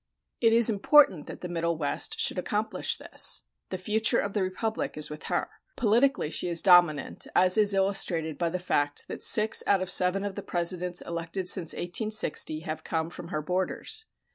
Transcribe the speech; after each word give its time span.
It 0.39 0.51
is 0.51 0.67
important 0.67 1.27
that 1.27 1.41
the 1.41 1.47
Middle 1.47 1.77
West 1.77 2.19
should 2.19 2.39
accomplish 2.39 2.97
this; 2.97 3.43
the 3.69 3.77
future 3.77 4.17
of 4.17 4.33
the 4.33 4.41
Republic 4.41 4.97
is 4.97 5.11
with 5.11 5.25
her. 5.25 5.51
Politically 5.75 6.31
she 6.31 6.47
is 6.47 6.63
dominant, 6.63 7.27
as 7.35 7.55
is 7.55 7.75
illustrated 7.75 8.35
by 8.39 8.49
the 8.49 8.57
fact 8.57 9.07
that 9.09 9.21
six 9.21 9.61
out 9.67 9.79
of 9.79 9.91
seven 9.91 10.23
of 10.25 10.33
the 10.33 10.41
Presidents 10.41 11.01
elected 11.01 11.47
since 11.47 11.73
1860 11.73 12.61
have 12.61 12.83
come 12.83 13.11
from 13.11 13.27
her 13.27 13.43
borders. 13.43 14.05